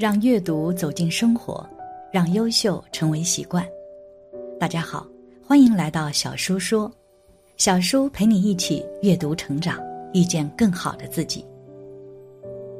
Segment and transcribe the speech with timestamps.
[0.00, 1.62] 让阅读走进生活，
[2.10, 3.62] 让优秀成为习惯。
[4.58, 5.06] 大家好，
[5.46, 6.90] 欢迎来到小叔说，
[7.58, 9.78] 小叔陪你一起阅读成长，
[10.14, 11.44] 遇见更好的自己。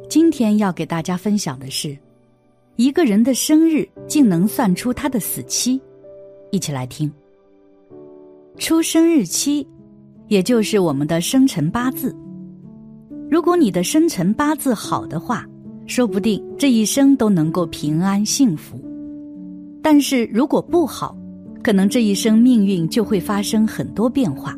[0.09, 1.95] 今天要给大家分享的是，
[2.77, 5.79] 一个人的生日竟能算出他的死期，
[6.51, 7.13] 一起来听。
[8.57, 9.69] 出生日期，
[10.29, 12.17] 也就是我们的生辰八字。
[13.31, 15.47] 如果你的生辰八字好的话。
[15.87, 18.81] 说不定这一生都能够平安幸福，
[19.83, 21.17] 但是如果不好，
[21.63, 24.57] 可能这一生命运就会发生很多变化。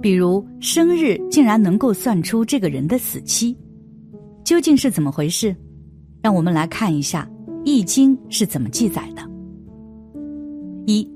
[0.00, 3.56] 比如生日竟然能够算出这个人的死期，
[4.44, 5.54] 究竟是怎么回事？
[6.22, 7.28] 让我们来看一下
[7.64, 9.22] 《易经》是怎么记载的。
[10.86, 11.06] 一，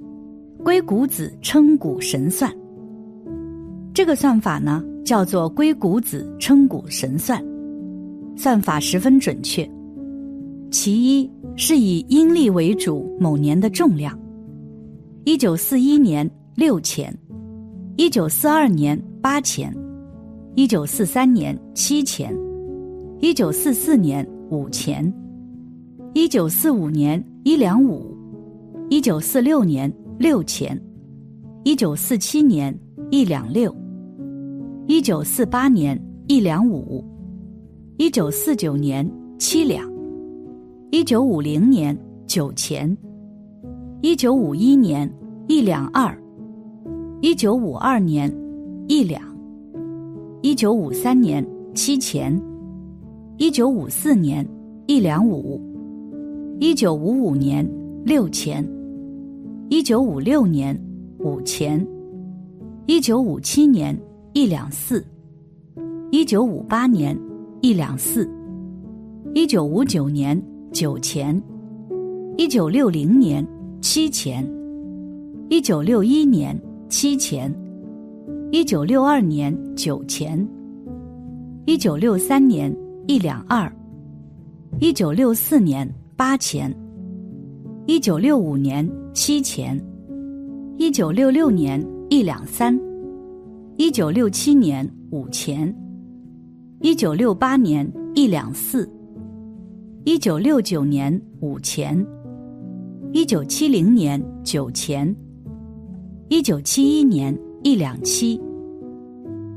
[0.62, 2.52] 龟谷子称骨神算。
[3.94, 7.42] 这个算法呢，叫做龟谷子称骨神算。
[8.36, 9.68] 算法十分准确。
[10.70, 14.18] 其一是以阴历为主，某年的重量。
[15.24, 17.16] 一九四一年六钱，
[17.96, 19.72] 一九四二年八钱，
[20.54, 22.34] 一九四三年七钱，
[23.20, 25.12] 一九四四年五钱，
[26.14, 28.16] 一九四五年一两五，
[28.88, 30.80] 一九四六年六钱，
[31.64, 32.74] 一九四七年
[33.10, 33.72] 一两六，
[34.86, 37.11] 一九四八年一两五。
[38.02, 39.08] 一九四九年
[39.38, 39.88] 七两，
[40.90, 42.98] 一九五零年九钱，
[44.00, 45.08] 一九五一年
[45.46, 46.12] 一两二，
[47.20, 48.28] 一九五二年
[48.88, 49.22] 一两，
[50.40, 52.36] 一九五三年七钱，
[53.36, 54.44] 一九五四年
[54.88, 55.60] 一两五，
[56.58, 57.64] 一九五五年
[58.04, 58.68] 六钱，
[59.68, 60.76] 一九五六年
[61.20, 61.86] 五钱，
[62.86, 63.96] 一九五七年
[64.32, 65.06] 一两四，
[66.10, 67.16] 一九五八年。
[67.62, 68.28] 一两四，
[69.34, 70.36] 一九五九年
[70.72, 71.40] 九钱，
[72.36, 73.46] 一九六零年
[73.80, 74.44] 七钱，
[75.48, 77.54] 一九六一年七钱，
[78.50, 80.44] 一九六二年九钱，
[81.64, 83.72] 一九六三年一两二，
[84.80, 86.68] 一九六四年八钱，
[87.86, 89.80] 一九六五年七钱，
[90.78, 91.80] 一九六六年
[92.10, 92.76] 一两三，
[93.76, 95.72] 一九六七年五钱。
[96.84, 98.90] 一九六八年一两四，
[100.04, 102.04] 一九六九年五钱，
[103.12, 105.14] 一九七零年九钱，
[106.28, 108.40] 一九七一年一两七，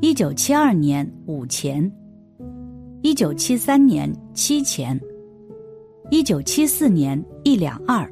[0.01, 1.91] 一九七二年五钱，
[3.01, 4.99] 一九七三年七钱，
[6.11, 8.07] 一九七四年一两二，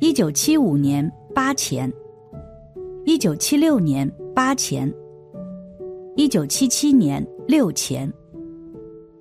[0.00, 1.90] 一九七五年八钱，
[3.04, 4.92] 一九七六年八钱，
[6.16, 7.24] 一九七七年。
[7.46, 8.10] 六钱，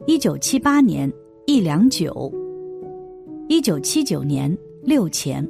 [0.08, 1.12] 一九七八年
[1.46, 2.31] 一两九，
[3.50, 5.46] 一九七九年六钱，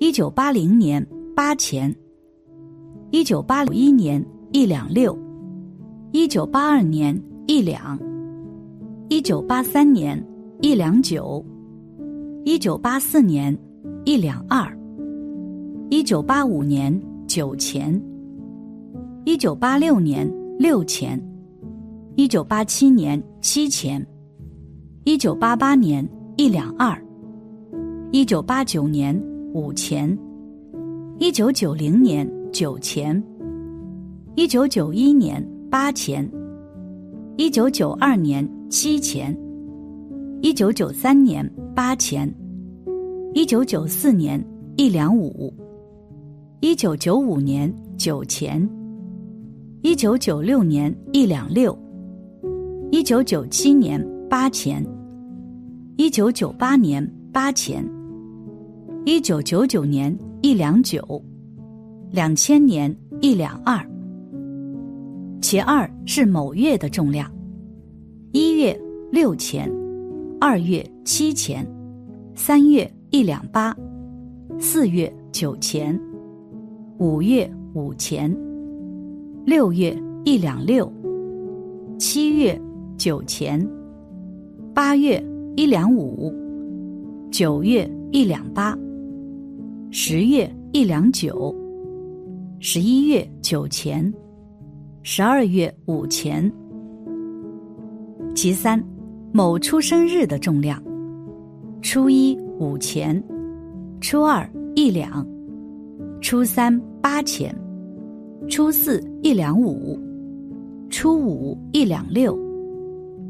[0.00, 1.94] 一九八零年八钱，
[3.12, 5.16] 一九八一年一两六，
[6.10, 7.96] 一九八二年一两，
[9.08, 10.20] 一九八三年
[10.60, 11.44] 一两九，
[12.44, 13.56] 一九八四年
[14.04, 14.76] 一两二，
[15.88, 18.02] 一九八五年九钱，
[19.26, 21.18] 一九八六年六钱。
[22.14, 24.06] 一九八七年七钱，
[25.04, 26.96] 一九八八年一两二，
[28.12, 29.18] 一九八九年
[29.52, 30.16] 五钱，
[31.18, 33.20] 一九九零年九钱，
[34.36, 36.30] 一九九一年八钱，
[37.36, 39.36] 一九九二年七钱，
[40.40, 42.32] 一九九三年八钱，
[43.32, 44.40] 一九九四年
[44.76, 45.52] 一两五，
[46.60, 48.68] 一九九五年九钱，
[49.86, 51.78] 一九九六年一两六。
[52.90, 54.82] 一九九七年八钱，
[55.98, 57.86] 一九九八年八钱，
[59.04, 61.22] 一九九九年一两九，
[62.12, 63.78] 两千年一两二。
[65.42, 67.30] 其二是某月的重量：
[68.32, 68.80] 一月
[69.12, 69.70] 六钱，
[70.40, 71.62] 二月七钱，
[72.34, 73.76] 三月一两八，
[74.58, 76.00] 四月九钱，
[76.96, 78.34] 五月五钱，
[79.44, 80.92] 六月一两六，
[81.98, 82.60] 七月。
[82.96, 83.60] 九钱，
[84.72, 85.22] 八月
[85.56, 86.32] 一两五，
[87.30, 88.78] 九月一两八，
[89.90, 91.52] 十月一两九，
[92.60, 94.14] 十一月九钱，
[95.02, 96.50] 十二月五钱。
[98.32, 98.82] 其三，
[99.32, 100.80] 某出生日的重量：
[101.82, 103.22] 初一五钱，
[104.00, 105.26] 初二一两，
[106.20, 107.54] 初三八钱，
[108.48, 109.98] 初四一两五，
[110.90, 112.38] 初五一两六。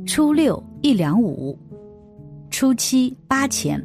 [0.06, 1.58] 初六一两五，
[2.50, 3.82] 初七八钱，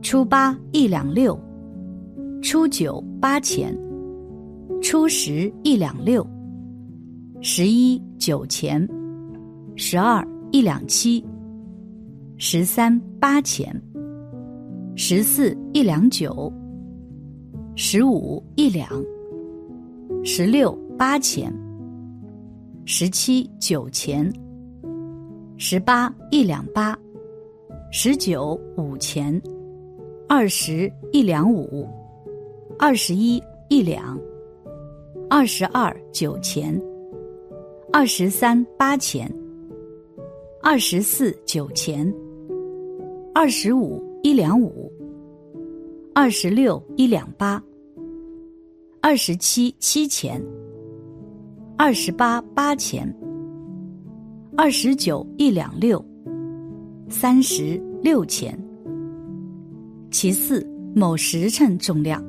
[0.00, 1.38] 初八一两六，
[2.40, 3.76] 初九八钱，
[4.80, 6.26] 初十一两六，
[7.42, 8.88] 十一九钱，
[9.76, 11.22] 十二一两七，
[12.38, 13.78] 十三八钱，
[14.96, 16.50] 十四一两九，
[17.76, 18.88] 十五一两，
[20.30, 21.50] 十六八钱，
[22.84, 24.30] 十七九钱。
[25.56, 26.94] 十八一两八，
[27.90, 29.40] 十九五钱，
[30.28, 31.88] 二十一两五，
[32.78, 34.20] 二十一一两，
[35.30, 36.78] 二十二九钱，
[37.90, 39.34] 二十三八钱，
[40.62, 42.06] 二十四九钱，
[43.34, 44.92] 二十五一两五，
[46.14, 47.60] 二十六一两八，
[49.08, 50.38] 二十七七钱，
[51.78, 53.10] 二十八八钱。
[54.54, 56.04] 二十九一两六，
[57.08, 58.54] 三十六钱。
[60.10, 60.62] 其次，
[60.94, 62.22] 某时辰重量：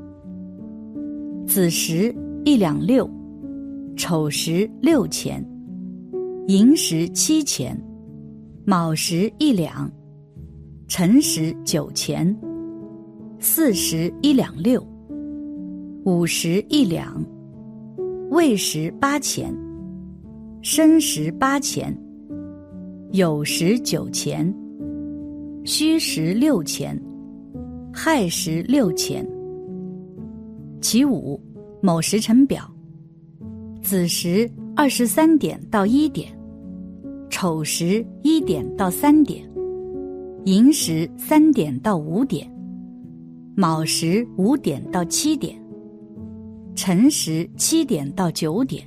[1.46, 2.16] 子时
[2.46, 3.12] 一两六，
[3.98, 5.46] 丑时六钱，
[6.48, 7.78] 寅时七钱，
[8.64, 9.92] 卯时一两，
[10.88, 12.34] 辰时九钱，
[13.38, 14.82] 巳时一两六，
[16.06, 17.22] 午时一两，
[18.30, 19.54] 未时八钱，
[20.62, 21.96] 申时八钱。
[23.12, 24.54] 酉时九钱，
[25.66, 26.98] 戌时六钱，
[27.92, 29.28] 亥时六钱。
[30.80, 31.38] 其五，
[31.82, 32.64] 某时辰表：
[33.82, 36.32] 子时二十三点到一点，
[37.30, 39.44] 丑时一点到三点，
[40.46, 42.50] 寅时三点到五点，
[43.56, 45.59] 卯时五点到七点，
[46.82, 48.82] 辰时七点到九点，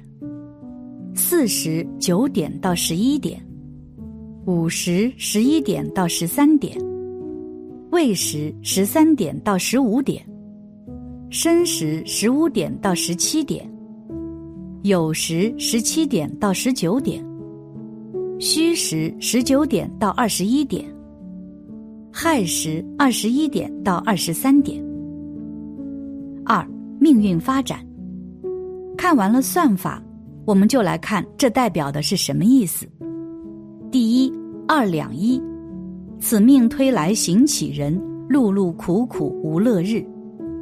[1.15, 3.39] 巳时九点到十一点。
[4.47, 6.75] 午时十一点到十三点，
[7.91, 10.27] 未时十三点到十五点，
[11.29, 13.71] 申时十五点到十七点，
[14.85, 17.23] 酉时十七点到十九点，
[18.41, 20.83] 戌时十九点到二十一点，
[22.11, 24.83] 亥时二十一点到二十三点。
[27.03, 27.85] 命运发展，
[28.97, 30.01] 看完了算法，
[30.45, 32.87] 我们就来看这代表的是什么意思。
[33.91, 34.33] 第一
[34.69, 35.43] 二两一，
[36.21, 40.07] 此命推来行乞人，碌碌苦苦无乐日，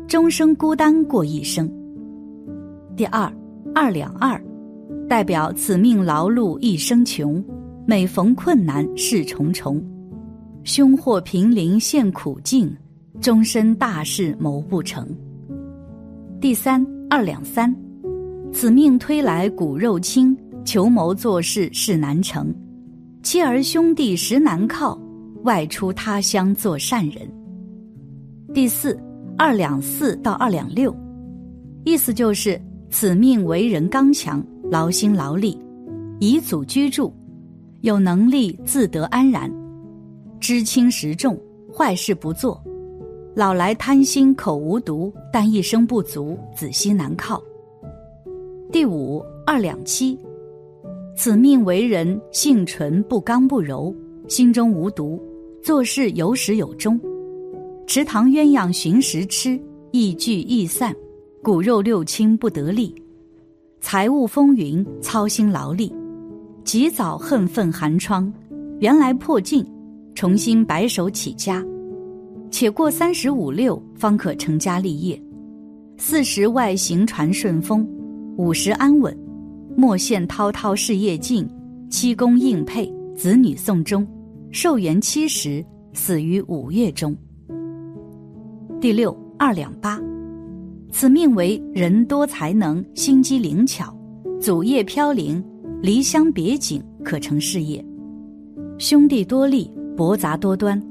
[0.08, 1.70] 终生孤单过一生。
[2.96, 3.30] 第二
[3.74, 4.42] 二两二，
[5.10, 7.44] 代表此命劳碌一生穷，
[7.84, 9.78] 每逢困难事重重，
[10.64, 12.74] 凶祸濒临陷苦境，
[13.20, 15.06] 终身大事谋不成。
[16.40, 17.70] 第三二两三，
[18.50, 20.34] 此命推来骨肉亲，
[20.64, 22.50] 求谋做事事难成。
[23.22, 24.98] 妻儿兄弟实难靠，
[25.42, 27.30] 外出他乡做善人。
[28.54, 28.98] 第四
[29.36, 30.96] 二两四到二两六，
[31.84, 32.58] 意思就是
[32.88, 35.58] 此命为人刚强，劳心劳力，
[36.20, 37.12] 以祖居住，
[37.82, 39.52] 有能力自得安然，
[40.40, 41.38] 知轻识重，
[41.70, 42.58] 坏事不做。
[43.34, 47.40] 老来贪心口无毒，但一生不足，子息难靠。
[48.72, 50.18] 第五二两七。
[51.16, 53.94] 此命为人性纯不刚不柔，
[54.26, 55.22] 心中无毒，
[55.62, 56.98] 做事有始有终。
[57.86, 59.60] 池塘鸳鸯寻食吃，
[59.92, 60.94] 易聚易散，
[61.42, 62.94] 骨肉六亲不得力。
[63.80, 65.94] 财务风云，操心劳力，
[66.64, 68.32] 及早恨愤寒窗，
[68.80, 69.64] 原来破镜，
[70.14, 71.64] 重新白手起家。
[72.50, 75.20] 且过三十五六，方可成家立业。
[75.96, 77.88] 四十外行传顺风，
[78.36, 79.16] 五十安稳。
[79.76, 81.48] 莫羡滔滔事业尽，
[81.88, 84.06] 七公应配，子女送终，
[84.50, 87.16] 寿元七十，死于五月中。
[88.80, 90.00] 第六二两八，
[90.90, 93.96] 此命为人多才能，心机灵巧，
[94.40, 95.42] 祖业飘零，
[95.80, 97.82] 离乡别井，可成事业。
[98.78, 100.82] 兄弟多利，博杂多端，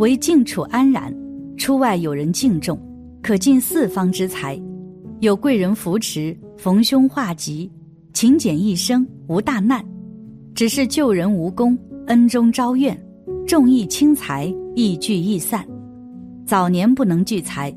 [0.00, 1.14] 为境处安然，
[1.58, 2.80] 出外有人敬重，
[3.20, 4.58] 可尽四方之才，
[5.20, 7.70] 有贵人扶持，逢凶化吉。
[8.14, 9.84] 勤俭一生无大难，
[10.54, 12.98] 只是救人无功，恩中招怨，
[13.46, 15.68] 重义轻财，易聚易散。
[16.46, 17.70] 早年不能聚财，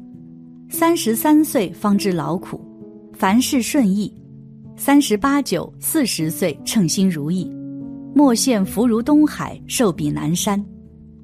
[0.70, 2.66] 三十三岁方知劳苦，
[3.12, 4.16] 凡事顺意。
[4.78, 7.54] 三十八九、四十岁称心如意，
[8.16, 10.64] 莫羡福如东海，寿比南山。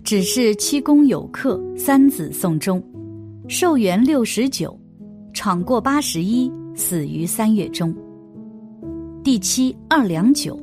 [0.04, 2.82] 只是七公有客，三子送终，
[3.48, 4.78] 寿元六十九，
[5.34, 7.94] 闯过八十一，死于三月中。
[9.24, 10.60] 第七二两九，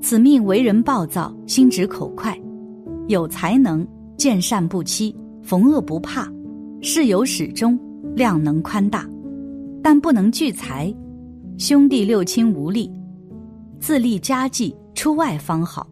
[0.00, 2.36] 此命为人暴躁，心直口快，
[3.06, 3.86] 有才能，
[4.16, 6.28] 见善不欺，逢恶不怕，
[6.80, 7.78] 事有始终，
[8.16, 9.08] 量能宽大，
[9.82, 10.92] 但不能聚财。
[11.58, 12.90] 兄弟六亲无力，
[13.78, 15.86] 自立家计，出外方好。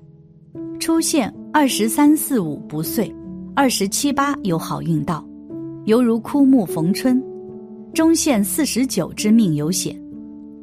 [0.80, 3.12] 出现二十三四五不遂，
[3.56, 5.26] 二十七八有好运到，
[5.84, 7.20] 犹如枯木逢春。
[7.92, 10.00] 中线四十九之命有险，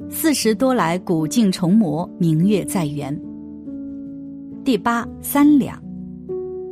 [0.09, 3.13] 四十多来古镜重磨，明月在圆。
[4.63, 5.77] 第八三两，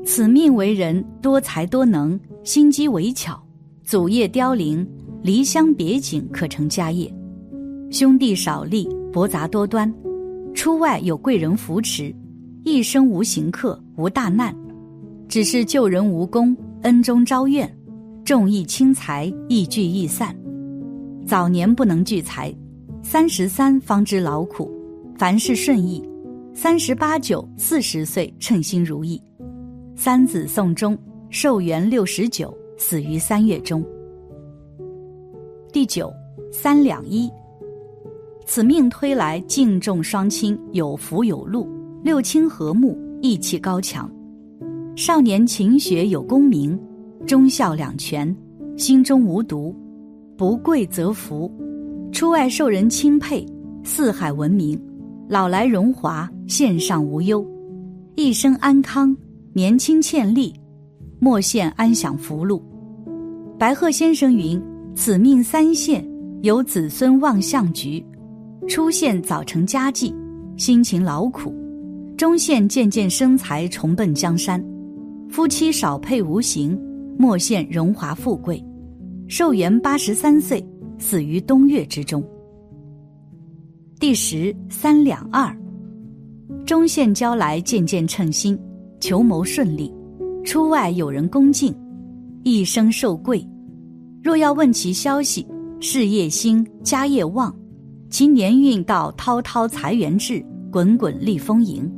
[0.06, 3.38] 此命为人多才多能，心机为巧，
[3.84, 4.88] 祖业凋零，
[5.22, 7.14] 离乡别井可成家业。
[7.92, 9.94] 兄弟少力，博杂多端，
[10.54, 12.16] 出外有贵人扶持，
[12.66, 14.54] 一生无行客，无大难。
[15.30, 17.72] 只是救人无功，恩中招怨，
[18.26, 20.36] 重义轻财，易聚易散。
[21.28, 22.52] 早年不能聚财，
[23.04, 24.72] 三十三方知劳苦，
[25.16, 26.04] 凡事顺意。
[26.56, 29.22] 三十八九、四十岁称心如意。
[29.96, 30.98] 三子送终，
[31.30, 33.86] 寿元六十九，死于三月中。
[35.72, 36.12] 第九
[36.52, 37.30] 三两一。
[38.48, 41.68] 此命推来，敬重双亲，有福有禄，
[42.06, 44.08] 六亲和睦，义气高强。
[44.96, 46.80] 少年勤学有功名，
[47.26, 48.34] 忠孝两全，
[48.78, 49.76] 心中无毒，
[50.38, 51.52] 不贵则福。
[52.12, 53.44] 出外受人钦佩，
[53.84, 54.80] 四海闻名。
[55.28, 57.44] 老来荣华，献上无忧，
[58.14, 59.18] 一生安康，
[59.54, 60.54] 年轻倩丽，
[61.18, 62.62] 莫羡安享福禄。
[63.58, 64.62] 白鹤先生云
[64.94, 66.08] ：“此命三线，
[66.44, 68.06] 有子孙望相局。”
[68.70, 70.14] 出现早成家计，
[70.56, 71.52] 辛勤劳苦；
[72.18, 74.64] 中线渐渐生财，重奔江山。
[75.30, 76.80] 夫妻少配无形，
[77.20, 78.64] 莫羡荣华富贵。
[79.28, 80.66] 寿元八十三岁，
[80.98, 82.24] 死于冬月之中。
[84.00, 85.54] 第十三两二，
[86.66, 88.58] 中线交来渐渐称心，
[89.02, 89.94] 求谋顺利。
[90.46, 91.76] 出外有人恭敬，
[92.44, 93.46] 一生受贵。
[94.24, 95.46] 若要问其消息，
[95.82, 97.54] 事业兴，家业旺。
[98.10, 100.42] 其年运到滔滔财源至，
[100.72, 101.92] 滚滚利丰盈，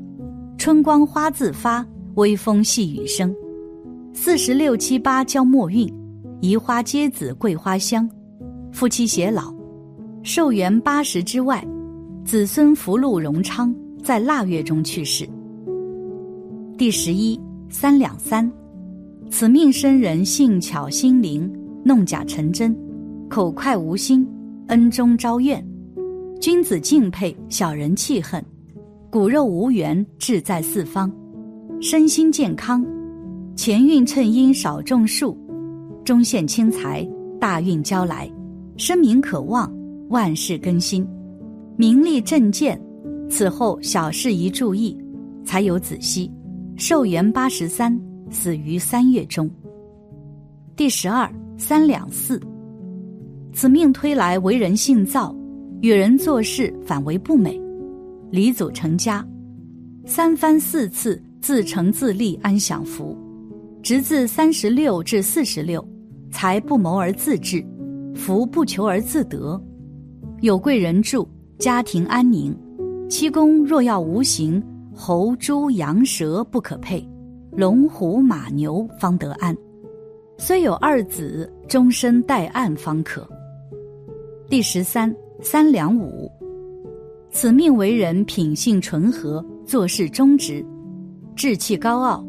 [0.58, 1.86] 春光花自发，
[2.16, 3.34] 微风细雨声。
[4.12, 5.88] 四十六七八交末运，
[6.42, 8.10] 移花接子桂花香。
[8.72, 9.54] 夫妻偕老，
[10.24, 11.66] 寿元八十之外，
[12.26, 13.74] 子孙福禄荣昌，
[14.04, 15.30] 在腊月中去世。
[16.76, 18.52] 第十一三两三，
[19.30, 21.50] 此命生人性巧心灵，
[21.86, 22.76] 弄假成真，
[23.30, 24.28] 口快无心，
[24.70, 25.64] 恩中招怨。
[26.42, 28.44] 君子敬佩，小人气恨，
[29.18, 31.12] 骨肉无缘，志在四方，
[31.82, 32.86] 身心健康，
[33.56, 35.36] 前运衬阴少种树，
[36.06, 37.04] 中现轻财，
[37.40, 38.32] 大运交来，
[38.78, 39.76] 声名可望，
[40.10, 41.04] 万事更新，
[41.78, 42.80] 名利正见，
[43.28, 44.96] 此后小事宜注意，
[45.44, 46.32] 才有子息，
[46.76, 49.50] 寿元八十三，死于三月中。
[50.76, 52.40] 第十二三两四，
[53.52, 55.36] 此命推来为人性躁。
[55.82, 57.60] 与人做事反为不美，
[58.30, 59.26] 离祖成家，
[60.06, 63.18] 三番四次自成自立安享福，
[63.82, 65.86] 直至三十六至四十六，
[66.32, 67.66] 才不谋而自治，
[68.14, 69.62] 福不求而自得，
[70.42, 72.56] 有贵人助，家庭安宁。
[73.10, 74.62] 七公若要无形，
[74.94, 77.08] 猴猪羊蛇不可配，
[77.52, 79.56] 龙虎马牛方得安。
[80.38, 83.28] 虽有二子，终身待案方可。
[84.50, 85.16] 第十三。
[85.40, 86.32] 三两五，
[87.30, 90.66] 此命为人品性纯和，做事忠直，
[91.36, 92.26] 志气高傲，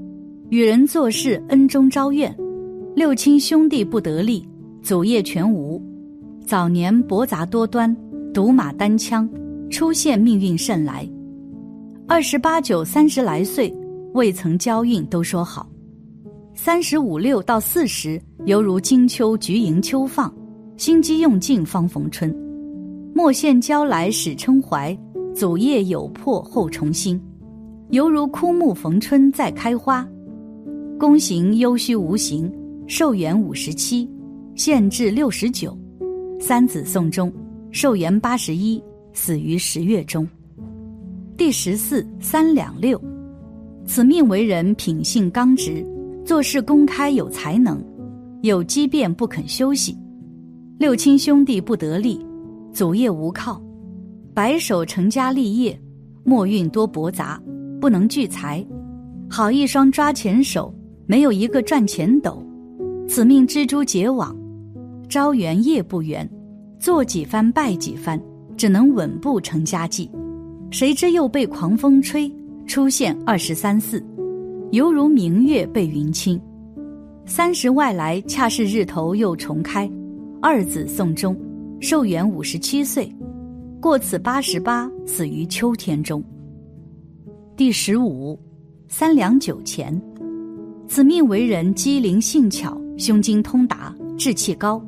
[0.50, 2.34] 与人做事恩中招怨，
[2.94, 4.46] 六亲兄弟不得力，
[4.82, 5.82] 祖业全无。
[6.46, 7.94] 早年驳杂多端，
[8.34, 9.28] 独马单枪，
[9.70, 11.08] 出现命运甚来。
[12.06, 13.72] 二十八九三十来岁，
[14.14, 15.68] 未曾交运，都说好。
[16.54, 20.34] 三十五六到四十，犹如金秋菊迎秋放，
[20.76, 22.47] 心机用尽方逢春。
[23.18, 24.96] 莫羡交来始称怀，
[25.34, 27.20] 祖业有破后重新，
[27.90, 30.08] 犹如枯木逢春再开花。
[31.00, 32.48] 宫行幽虚无形，
[32.86, 34.08] 寿元五十七，
[34.54, 35.76] 限至六十九。
[36.38, 37.32] 三子送终，
[37.72, 38.80] 寿元八十一，
[39.12, 40.24] 死于十月中。
[41.36, 43.02] 第十四三两六，
[43.84, 45.84] 此命为人品性刚直，
[46.24, 47.84] 做事公开有才能，
[48.42, 49.98] 有机变不肯休息。
[50.78, 52.24] 六亲兄弟不得力。
[52.78, 53.60] 祖业无靠，
[54.32, 55.76] 白手成家立业，
[56.22, 57.42] 墨运多驳杂，
[57.80, 58.64] 不能聚财。
[59.28, 60.72] 好一双抓钱手，
[61.04, 62.40] 没有一个赚钱斗。
[63.08, 64.32] 此命蜘蛛结网，
[65.08, 66.30] 朝圆夜不圆，
[66.78, 68.16] 做几番败几番，
[68.56, 70.08] 只能稳步成家计。
[70.70, 72.32] 谁知又被狂风吹，
[72.64, 74.00] 出现二十三四，
[74.70, 76.40] 犹如明月被云侵，
[77.26, 79.90] 三十外来，恰是日头又重开。
[80.40, 81.36] 二子送终，
[81.80, 83.08] 寿元五十七岁，
[83.80, 86.22] 过此八十八，死于秋天中。
[87.56, 88.36] 第十五，
[88.88, 90.00] 三两九钱，
[90.88, 94.84] 此命为人机灵性巧，胸襟通达，志气高。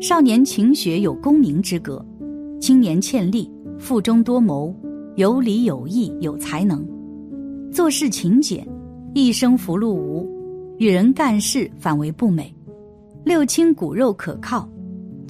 [0.00, 2.00] 少年勤学，有功名之格；
[2.60, 4.72] 青年欠力，腹中多谋，
[5.16, 6.86] 有理有义，有才能，
[7.72, 8.64] 做事勤俭，
[9.14, 10.30] 一生福禄无，
[10.78, 12.54] 与人干事反为不美。
[13.24, 14.66] 六亲骨肉可靠，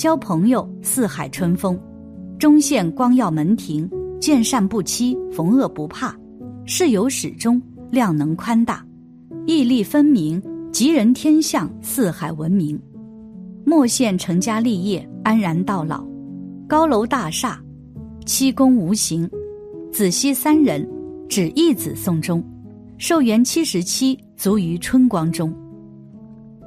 [0.01, 1.79] 交朋友四海春风。
[2.39, 3.87] 中县光耀门庭，
[4.19, 6.19] 见善不欺，逢恶不怕，
[6.65, 8.83] 事有始终，量能宽大，
[9.45, 10.43] 义利分明，
[10.73, 12.81] 吉人天相，四海闻名。
[13.63, 16.03] 莫羡成家立业，安然到老，
[16.67, 17.63] 高楼大厦，
[18.25, 19.31] 七公无形，
[19.93, 20.89] 子息三人，
[21.29, 22.43] 只一子宋忠，
[22.97, 25.55] 寿元七十七，卒于春光中。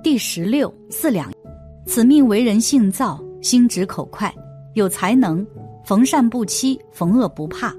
[0.03, 1.32] 第十六四两，
[1.85, 4.33] 此命为人性躁，心直口快，
[4.73, 5.45] 有才能，
[5.85, 7.75] 逢善不欺，逢恶不怕，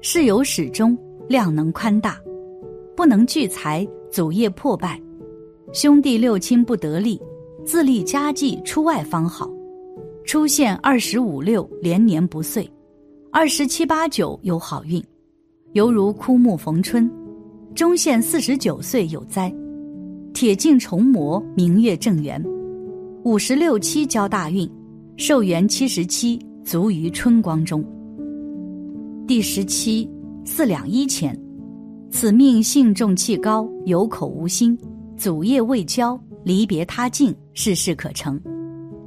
[0.00, 0.96] 事有始终，
[1.28, 2.18] 量能宽大，
[2.96, 5.00] 不能聚财，祖业破败，
[5.72, 7.20] 兄弟六亲不得力。
[7.66, 9.50] 自立家计出外方好，
[10.24, 12.66] 出现二十五六连年不遂，
[13.30, 15.04] 二十七八九有好运，
[15.72, 17.10] 犹如枯木逢春。
[17.74, 19.54] 中县四十九岁有灾，
[20.32, 22.42] 铁镜重磨，明月正圆。
[23.28, 24.66] 五十六七交大运，
[25.18, 27.84] 寿元七十七，卒于春光中。
[29.26, 30.10] 第十七
[30.46, 31.38] 四两一钱，
[32.10, 34.74] 此命性重气高，有口无心，
[35.14, 36.18] 祖业未交。
[36.42, 38.34] 离别他境，事事可成；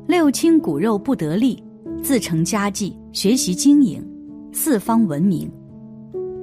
[0.05, 1.57] 六亲骨肉不得力，
[2.03, 4.07] 自成家计，学习经营，
[4.53, 5.49] 四方闻名。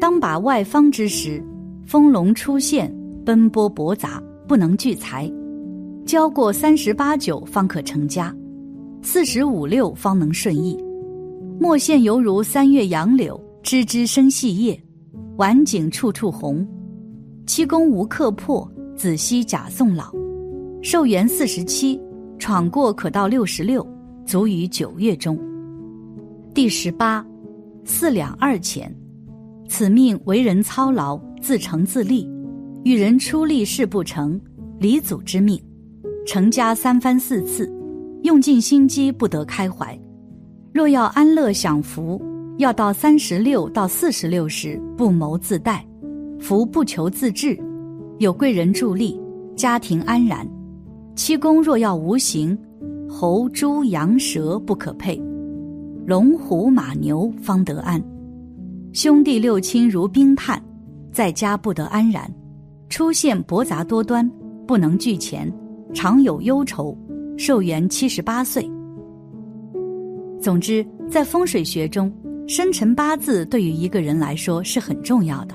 [0.00, 1.40] 当把外方之时，
[1.86, 2.92] 风龙出现，
[3.24, 5.32] 奔波驳杂，不能聚财。
[6.08, 8.34] 交过三十八九，方可成家；
[9.02, 10.74] 四十五六，方能顺意。
[11.60, 14.82] 墨线犹如三月杨柳，枝枝生细叶，
[15.36, 16.66] 晚景处处红。
[17.46, 18.66] 七公无克破，
[18.96, 20.10] 子息甲送老。
[20.80, 22.00] 寿元四十七，
[22.38, 23.86] 闯过可到六十六，
[24.24, 25.38] 卒于九月中。
[26.54, 27.22] 第十八，
[27.84, 28.90] 四两二钱，
[29.68, 32.26] 此命为人操劳，自成自立，
[32.82, 34.40] 与人出力事不成，
[34.78, 35.60] 离祖之命，
[36.28, 37.72] 成家三番四次，
[38.22, 39.98] 用尽心机不得开怀。
[40.74, 42.20] 若要安乐享福，
[42.58, 45.82] 要到三十六到四十六时不谋自待，
[46.38, 47.58] 福不求自至，
[48.18, 49.18] 有贵人助力，
[49.56, 50.46] 家庭安然。
[51.16, 52.56] 七公若要无形，
[53.08, 55.18] 猴、猪、羊、蛇不可配，
[56.04, 57.98] 龙、虎、马、牛方得安。
[58.92, 60.62] 兄弟六亲如冰炭，
[61.10, 62.30] 在家不得安然。
[62.90, 64.30] 出现驳杂多端，
[64.66, 65.50] 不能聚钱，
[65.92, 66.96] 常有忧愁。
[67.36, 68.68] 寿元七十八岁。
[70.40, 72.12] 总之，在风水学中，
[72.48, 75.54] 生辰八字对于一个人来说是很重要的，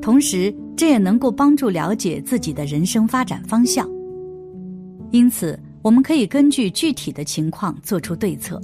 [0.00, 3.86] 同时这也能够帮助了解自己的人生发展方向。
[5.10, 8.58] 因此，我们可以根据具体的情况做出对策，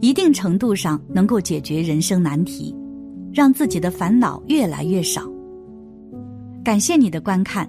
[0.00, 2.74] 一定程度上能够解决人生难题，
[3.34, 5.22] 让自己的烦恼越来越少。
[6.64, 7.68] 感谢你的观看，